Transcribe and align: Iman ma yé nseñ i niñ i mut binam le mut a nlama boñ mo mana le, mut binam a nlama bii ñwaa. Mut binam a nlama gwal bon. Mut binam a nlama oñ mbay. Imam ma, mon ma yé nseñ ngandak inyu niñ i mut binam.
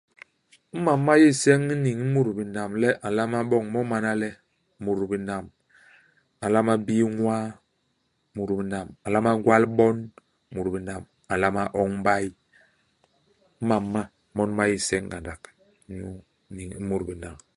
Iman 0.77 0.99
ma 1.05 1.13
yé 1.21 1.27
nseñ 1.33 1.59
i 1.73 1.75
niñ 1.85 1.97
i 2.03 2.07
mut 2.13 2.27
binam 2.37 2.71
le 2.81 2.89
mut 2.93 2.99
a 3.05 3.07
nlama 3.09 3.39
boñ 3.49 3.65
mo 3.73 3.79
mana 3.91 4.11
le, 4.21 4.29
mut 4.83 4.99
binam 5.11 5.45
a 6.43 6.45
nlama 6.47 6.73
bii 6.85 7.05
ñwaa. 7.17 7.45
Mut 8.35 8.49
binam 8.57 8.87
a 9.05 9.07
nlama 9.09 9.31
gwal 9.43 9.63
bon. 9.77 9.97
Mut 10.53 10.67
binam 10.73 11.03
a 11.31 11.33
nlama 11.37 11.63
oñ 11.81 11.91
mbay. 11.99 12.25
Imam 13.61 13.83
ma, 13.93 14.01
mon 14.35 14.49
ma 14.57 14.63
yé 14.69 14.75
nseñ 14.81 15.03
ngandak 15.07 15.41
inyu 15.89 16.09
niñ 16.55 16.69
i 16.79 16.81
mut 16.89 17.03
binam. 17.09 17.37